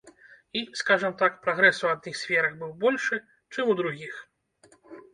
І, 0.59 0.63
скажам 0.79 1.13
так, 1.19 1.37
прагрэс 1.43 1.83
у 1.87 1.91
адных 1.93 2.19
сферах 2.23 2.57
быў 2.65 2.75
большы, 2.87 3.23
чым 3.55 3.65
у 3.75 3.81
другіх. 3.83 4.13